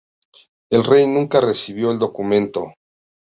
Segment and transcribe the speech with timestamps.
[0.71, 2.73] El rey nunca recibió el documento.